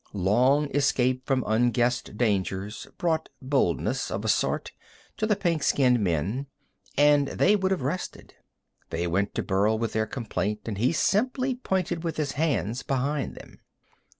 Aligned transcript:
Long 0.13 0.67
escape 0.75 1.27
from 1.27 1.43
unguessed 1.45 2.17
dangers 2.17 2.87
brought 2.97 3.29
boldness, 3.39 4.09
of 4.09 4.25
a 4.25 4.27
sort, 4.27 4.71
to 5.17 5.27
the 5.27 5.35
pink 5.35 5.61
skinned 5.61 5.99
men, 5.99 6.47
and 6.97 7.27
they 7.27 7.55
would 7.55 7.69
have 7.69 7.83
rested. 7.83 8.33
They 8.89 9.05
went 9.05 9.35
to 9.35 9.43
Burl 9.43 9.77
with 9.77 9.93
their 9.93 10.07
complaint, 10.07 10.61
and 10.65 10.79
he 10.79 10.91
simply 10.91 11.53
pointed 11.53 12.03
with 12.03 12.17
his 12.17 12.31
hands 12.31 12.81
behind 12.81 13.35
them. 13.35 13.59